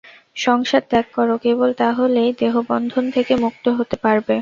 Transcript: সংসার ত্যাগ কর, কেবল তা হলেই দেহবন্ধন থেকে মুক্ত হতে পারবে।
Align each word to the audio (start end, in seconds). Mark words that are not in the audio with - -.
সংসার 0.35 0.83
ত্যাগ 0.89 1.05
কর, 1.15 1.29
কেবল 1.43 1.69
তা 1.79 1.87
হলেই 1.97 2.31
দেহবন্ধন 2.39 3.05
থেকে 3.15 3.33
মুক্ত 3.43 3.65
হতে 3.77 3.95
পারবে। 4.03 4.35